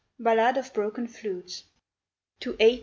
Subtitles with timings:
[0.17, 1.65] Ballade of Broken Flutes
[2.39, 2.79] (To A.